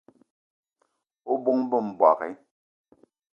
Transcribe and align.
O 1.31 1.35
bóng-be 1.43 1.77
m'bogué! 1.85 2.29